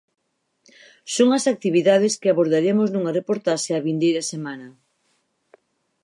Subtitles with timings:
[1.15, 4.67] Son as actividades que abordaremos nunha reportaxe a vindeira semana.